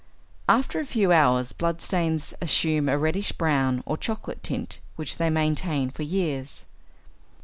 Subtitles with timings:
[0.49, 5.29] After a few hours blood stains assume a reddish brown or chocolate tint, which they
[5.29, 6.65] maintain for years.